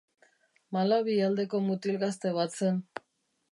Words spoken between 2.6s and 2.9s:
zen.